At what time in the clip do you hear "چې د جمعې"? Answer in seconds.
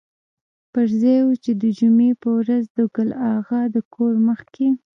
1.43-2.11